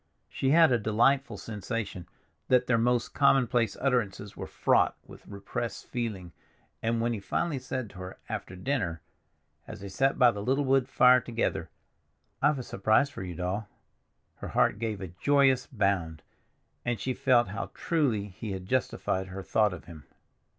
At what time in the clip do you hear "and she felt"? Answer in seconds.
16.83-17.49